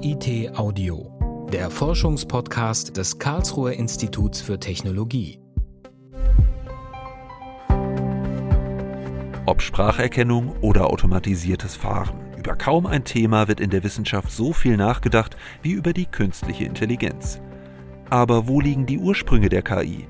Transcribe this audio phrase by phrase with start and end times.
[0.00, 5.38] KIT Audio, der Forschungspodcast des Karlsruher Instituts für Technologie.
[9.44, 12.18] Ob Spracherkennung oder automatisiertes Fahren.
[12.38, 16.64] Über kaum ein Thema wird in der Wissenschaft so viel nachgedacht wie über die künstliche
[16.64, 17.38] Intelligenz.
[18.08, 20.06] Aber wo liegen die Ursprünge der KI?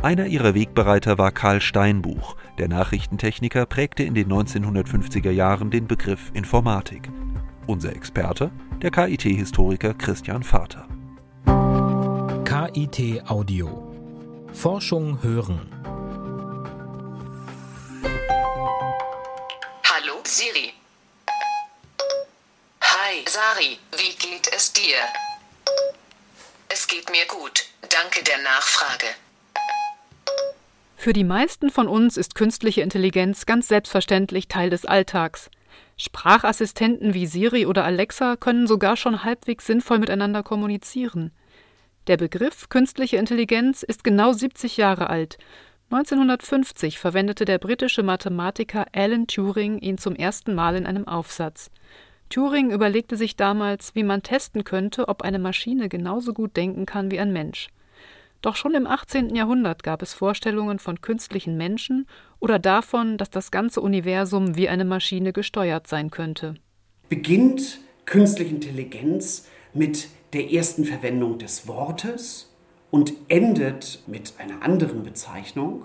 [0.00, 2.36] Einer ihrer Wegbereiter war Karl Steinbuch.
[2.56, 7.10] Der Nachrichtentechniker prägte in den 1950er Jahren den Begriff Informatik.
[7.66, 8.50] Unser Experte,
[8.82, 10.86] der KIT-Historiker Christian Vater.
[12.44, 13.94] KIT Audio.
[14.54, 15.60] Forschung hören.
[19.84, 20.72] Hallo Siri.
[22.80, 24.96] Hi Sari, wie geht es dir?
[26.70, 29.06] Es geht mir gut, danke der Nachfrage.
[30.96, 35.50] Für die meisten von uns ist künstliche Intelligenz ganz selbstverständlich Teil des Alltags.
[35.96, 41.32] Sprachassistenten wie Siri oder Alexa können sogar schon halbwegs sinnvoll miteinander kommunizieren.
[42.06, 45.38] Der Begriff künstliche Intelligenz ist genau 70 Jahre alt.
[45.90, 51.70] 1950 verwendete der britische Mathematiker Alan Turing ihn zum ersten Mal in einem Aufsatz.
[52.30, 57.10] Turing überlegte sich damals, wie man testen könnte, ob eine Maschine genauso gut denken kann
[57.10, 57.68] wie ein Mensch.
[58.42, 59.34] Doch schon im 18.
[59.34, 62.06] Jahrhundert gab es Vorstellungen von künstlichen Menschen
[62.38, 66.54] oder davon, dass das ganze Universum wie eine Maschine gesteuert sein könnte.
[67.08, 72.50] Beginnt künstliche Intelligenz mit der ersten Verwendung des Wortes
[72.90, 75.84] und endet mit einer anderen Bezeichnung?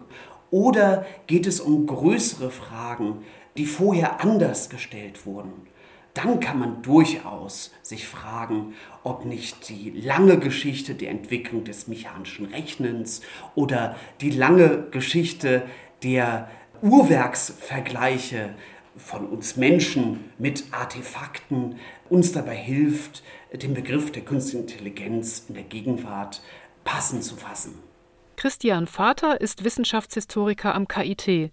[0.49, 3.23] Oder geht es um größere Fragen,
[3.57, 5.67] die vorher anders gestellt wurden?
[6.15, 12.47] Dann kann man durchaus sich fragen, ob nicht die lange Geschichte der Entwicklung des mechanischen
[12.47, 13.21] Rechnens
[13.53, 15.63] oder die lange Geschichte
[16.03, 16.49] der
[16.81, 18.55] Uhrwerksvergleiche
[18.95, 21.75] von uns Menschen mit Artefakten
[22.09, 26.41] uns dabei hilft, den Begriff der künstlichen Intelligenz in der Gegenwart
[26.85, 27.79] passend zu fassen.
[28.37, 31.51] Christian Vater ist Wissenschaftshistoriker am KIT.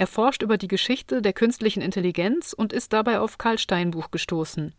[0.00, 4.74] Er forscht über die Geschichte der künstlichen Intelligenz und ist dabei auf Karl Steinbuch gestoßen.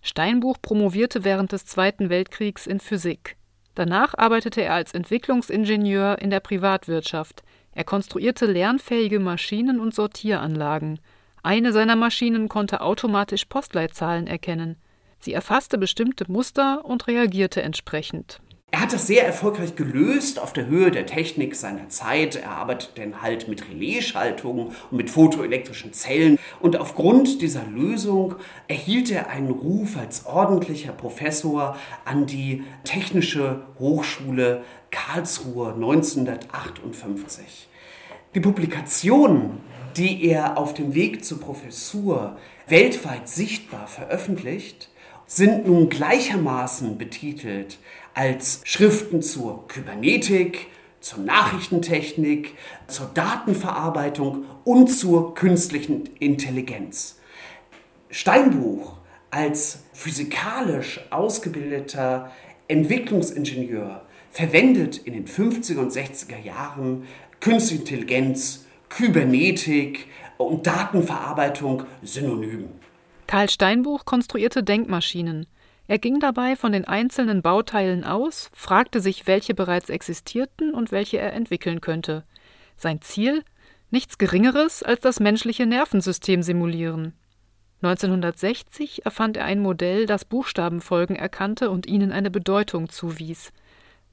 [0.00, 3.34] Steinbuch promovierte während des Zweiten Weltkriegs in Physik.
[3.74, 7.42] Danach arbeitete er als Entwicklungsingenieur in der Privatwirtschaft.
[7.72, 11.00] Er konstruierte lernfähige Maschinen und Sortieranlagen.
[11.42, 14.76] Eine seiner Maschinen konnte automatisch Postleitzahlen erkennen.
[15.18, 18.40] Sie erfasste bestimmte Muster und reagierte entsprechend.
[18.72, 22.36] Er hat das sehr erfolgreich gelöst auf der Höhe der Technik seiner Zeit.
[22.36, 26.38] Er arbeitet dann halt mit Relaisschaltungen und mit photoelektrischen Zellen.
[26.60, 28.36] Und aufgrund dieser Lösung
[28.68, 37.68] erhielt er einen Ruf als ordentlicher Professor an die Technische Hochschule Karlsruhe 1958.
[38.36, 39.58] Die Publikationen,
[39.96, 42.36] die er auf dem Weg zur Professur
[42.68, 44.90] weltweit sichtbar veröffentlicht,
[45.26, 47.78] sind nun gleichermaßen betitelt
[48.14, 50.66] als Schriften zur Kybernetik,
[51.00, 52.54] zur Nachrichtentechnik,
[52.86, 57.18] zur Datenverarbeitung und zur künstlichen Intelligenz.
[58.10, 58.98] Steinbuch
[59.30, 62.30] als physikalisch ausgebildeter
[62.68, 67.06] Entwicklungsingenieur verwendet in den 50er und 60er Jahren
[67.40, 70.06] künstliche Intelligenz, Kybernetik
[70.36, 72.68] und Datenverarbeitung synonym.
[73.26, 75.46] Karl Steinbuch konstruierte Denkmaschinen.
[75.90, 81.18] Er ging dabei von den einzelnen Bauteilen aus, fragte sich, welche bereits existierten und welche
[81.18, 82.22] er entwickeln könnte.
[82.76, 83.42] Sein Ziel?
[83.90, 87.14] Nichts Geringeres als das menschliche Nervensystem simulieren.
[87.82, 93.50] 1960 erfand er ein Modell, das Buchstabenfolgen erkannte und ihnen eine Bedeutung zuwies.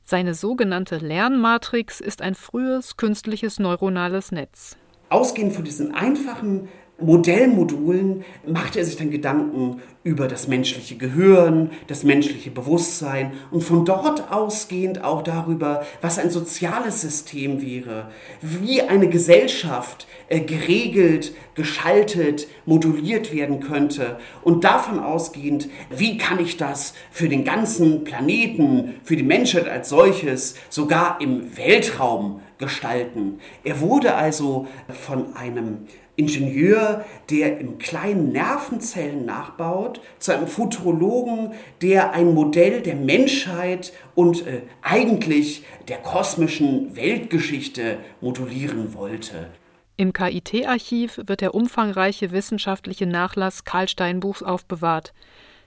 [0.04, 4.78] Seine sogenannte Lernmatrix ist ein frühes künstliches neuronales Netz.
[5.10, 12.04] Ausgehend von diesen einfachen Modellmodulen macht er sich dann Gedanken über das menschliche Gehirn, das
[12.04, 18.10] menschliche Bewusstsein und von dort ausgehend auch darüber, was ein soziales System wäre,
[18.42, 26.58] wie eine Gesellschaft äh, geregelt, geschaltet, moduliert werden könnte und davon ausgehend, wie kann ich
[26.58, 33.40] das für den ganzen Planeten, für die Menschheit als solches, sogar im Weltraum gestalten.
[33.64, 35.86] Er wurde also von einem
[36.18, 41.54] Ingenieur, der im kleinen Nervenzellen nachbaut, zu einem Futurologen,
[41.84, 49.52] der ein Modell der Menschheit und äh, eigentlich der kosmischen Weltgeschichte modulieren wollte.
[49.96, 55.14] Im KIT-Archiv wird der umfangreiche wissenschaftliche Nachlass Karl Steinbuchs aufbewahrt.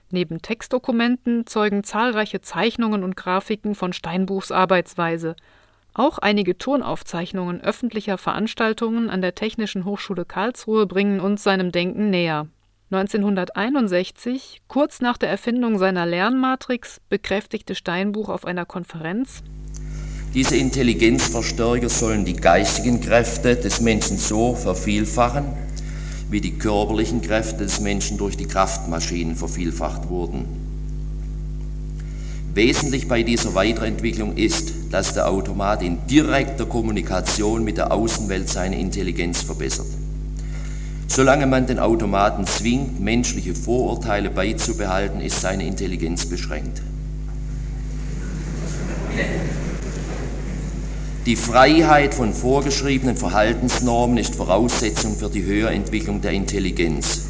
[0.09, 5.37] Neben Textdokumenten zeugen zahlreiche Zeichnungen und Grafiken von Steinbuchs Arbeitsweise–
[5.93, 12.47] auch einige Tonaufzeichnungen öffentlicher Veranstaltungen an der Technischen Hochschule Karlsruhe bringen uns seinem Denken näher.
[12.91, 19.43] 1961, kurz nach der Erfindung seiner Lernmatrix, bekräftigte Steinbuch auf einer Konferenz,
[20.33, 25.43] diese Intelligenzverstärker sollen die geistigen Kräfte des Menschen so vervielfachen,
[26.29, 30.70] wie die körperlichen Kräfte des Menschen durch die Kraftmaschinen vervielfacht wurden.
[32.53, 38.77] Wesentlich bei dieser Weiterentwicklung ist, dass der Automat in direkter Kommunikation mit der Außenwelt seine
[38.77, 39.87] Intelligenz verbessert.
[41.07, 46.81] Solange man den Automaten zwingt, menschliche Vorurteile beizubehalten, ist seine Intelligenz beschränkt.
[51.25, 57.27] Die Freiheit von vorgeschriebenen Verhaltensnormen ist Voraussetzung für die Höherentwicklung der Intelligenz.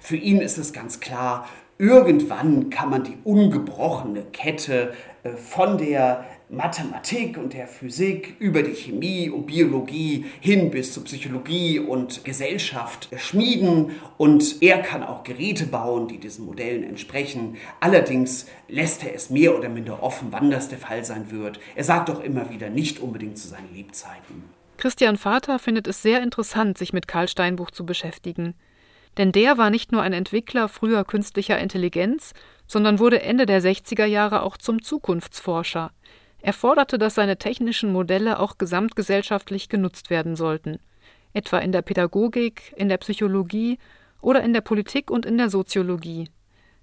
[0.00, 1.46] Für ihn ist es ganz klar,
[1.82, 4.94] irgendwann kann man die ungebrochene Kette
[5.24, 11.02] äh, von der Mathematik und der Physik über die Chemie und Biologie hin bis zur
[11.04, 17.56] Psychologie und Gesellschaft schmieden und er kann auch Geräte bauen, die diesen Modellen entsprechen.
[17.80, 21.58] Allerdings lässt er es mehr oder minder offen, wann das der Fall sein wird.
[21.74, 24.44] Er sagt doch immer wieder nicht unbedingt zu seinen Lebzeiten.
[24.76, 28.54] Christian Vater findet es sehr interessant, sich mit Karl Steinbuch zu beschäftigen.
[29.18, 32.32] Denn der war nicht nur ein Entwickler früher künstlicher Intelligenz,
[32.66, 35.90] sondern wurde Ende der 60er Jahre auch zum Zukunftsforscher.
[36.40, 40.78] Er forderte, dass seine technischen Modelle auch gesamtgesellschaftlich genutzt werden sollten,
[41.34, 43.78] etwa in der Pädagogik, in der Psychologie
[44.20, 46.28] oder in der Politik und in der Soziologie.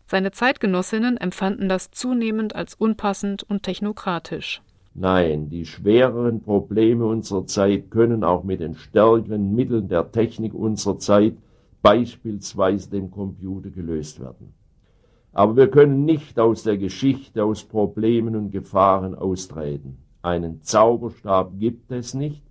[0.07, 4.61] Seine Zeitgenossinnen empfanden das zunehmend als unpassend und technokratisch.
[4.95, 10.97] Nein, die schwereren Probleme unserer Zeit können auch mit den stärkeren Mitteln der Technik unserer
[10.97, 11.35] Zeit,
[11.81, 14.53] beispielsweise dem Computer, gelöst werden.
[15.31, 19.97] Aber wir können nicht aus der Geschichte, aus Problemen und Gefahren austreten.
[20.21, 22.43] Einen Zauberstab gibt es nicht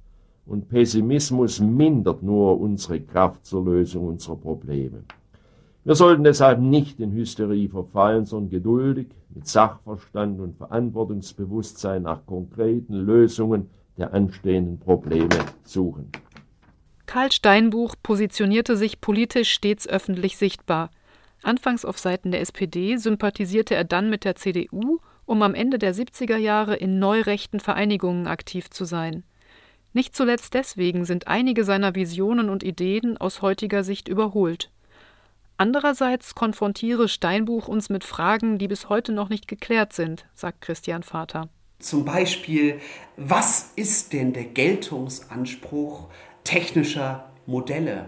[0.46, 5.02] und Pessimismus mindert nur unsere Kraft zur Lösung unserer Probleme.
[5.84, 12.94] Wir sollten deshalb nicht in Hysterie verfallen, sondern geduldig, mit Sachverstand und Verantwortungsbewusstsein nach konkreten
[12.94, 15.28] Lösungen der anstehenden Probleme
[15.64, 16.10] suchen.
[17.08, 20.90] Karl Steinbuch positionierte sich politisch stets öffentlich sichtbar.
[21.42, 25.94] Anfangs auf Seiten der SPD sympathisierte er dann mit der CDU, um am Ende der
[25.94, 29.24] 70er Jahre in neurechten Vereinigungen aktiv zu sein.
[29.94, 34.70] Nicht zuletzt deswegen sind einige seiner Visionen und Ideen aus heutiger Sicht überholt.
[35.56, 41.02] Andererseits konfrontiere Steinbuch uns mit Fragen, die bis heute noch nicht geklärt sind, sagt Christian
[41.02, 41.48] Vater.
[41.78, 42.80] Zum Beispiel,
[43.16, 46.08] was ist denn der Geltungsanspruch
[46.48, 48.06] technischer Modelle?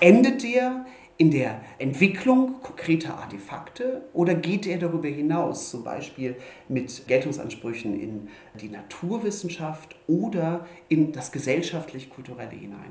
[0.00, 0.84] Endet der
[1.18, 6.34] in der Entwicklung konkreter Artefakte oder geht er darüber hinaus, zum Beispiel
[6.68, 8.28] mit Geltungsansprüchen in
[8.60, 12.90] die Naturwissenschaft oder in das gesellschaftlich-kulturelle hinein?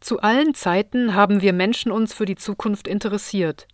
[0.00, 3.68] Zu allen Zeiten haben wir Menschen uns für die Zukunft interessiert.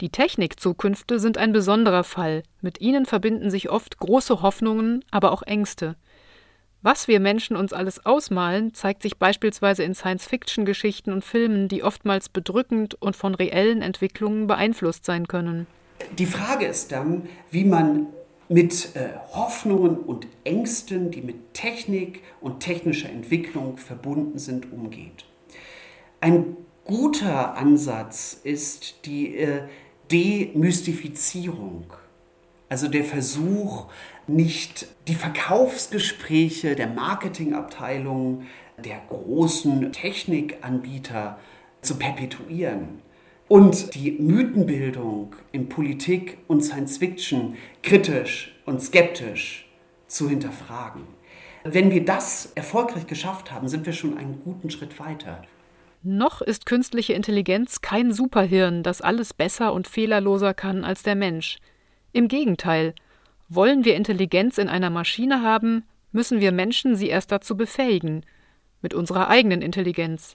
[0.00, 2.42] Die Technikzukünfte sind ein besonderer Fall.
[2.62, 5.96] Mit ihnen verbinden sich oft große Hoffnungen, aber auch Ängste.
[6.82, 12.30] Was wir Menschen uns alles ausmalen, zeigt sich beispielsweise in Science-Fiction-Geschichten und Filmen, die oftmals
[12.30, 15.66] bedrückend und von reellen Entwicklungen beeinflusst sein können.
[16.18, 18.06] Die Frage ist dann, wie man
[18.48, 25.26] mit äh, Hoffnungen und Ängsten, die mit Technik und technischer Entwicklung verbunden sind, umgeht.
[26.20, 29.64] Ein guter Ansatz ist die äh,
[30.10, 31.84] Demystifizierung,
[32.70, 33.86] also der Versuch,
[34.26, 38.46] nicht die Verkaufsgespräche der Marketingabteilung
[38.78, 41.38] der großen Technikanbieter
[41.82, 43.02] zu perpetuieren
[43.48, 49.68] und die Mythenbildung in Politik und Science Fiction kritisch und skeptisch
[50.06, 51.02] zu hinterfragen.
[51.64, 55.42] Wenn wir das erfolgreich geschafft haben, sind wir schon einen guten Schritt weiter.
[56.02, 61.58] Noch ist künstliche Intelligenz kein Superhirn, das alles besser und fehlerloser kann als der Mensch.
[62.12, 62.94] Im Gegenteil,
[63.48, 68.24] wollen wir Intelligenz in einer Maschine haben, müssen wir Menschen sie erst dazu befähigen,
[68.82, 70.34] mit unserer eigenen Intelligenz.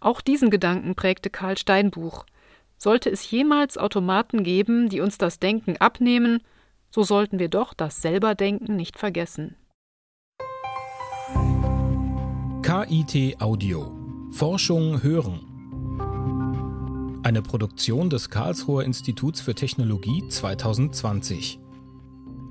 [0.00, 2.24] Auch diesen Gedanken prägte Karl Steinbuch.
[2.76, 6.40] Sollte es jemals Automaten geben, die uns das Denken abnehmen,
[6.90, 9.56] so sollten wir doch das Selberdenken nicht vergessen.
[12.62, 13.96] KIT Audio
[14.30, 15.47] Forschung hören.
[17.24, 21.58] Eine Produktion des Karlsruher Instituts für Technologie 2020.